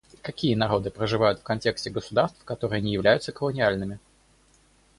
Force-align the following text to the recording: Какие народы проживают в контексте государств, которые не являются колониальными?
Какие 0.23 0.55
народы 0.55 0.89
проживают 0.89 1.41
в 1.41 1.43
контексте 1.43 1.91
государств, 1.91 2.43
которые 2.43 2.81
не 2.81 2.91
являются 2.91 3.31
колониальными? 3.31 3.99